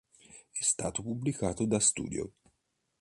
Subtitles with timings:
[0.49, 2.31] È stato pubblicato da Studio!